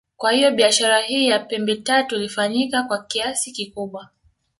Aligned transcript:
Kwa 0.17 0.31
hiyo 0.31 0.51
biashara 0.51 1.01
hii 1.01 1.27
ya 1.27 1.39
pembe 1.39 1.75
tatu 1.75 2.15
ilifanyika 2.15 2.83
kwa 2.83 3.03
kiasi 3.03 3.51
kikubwa 3.51 4.09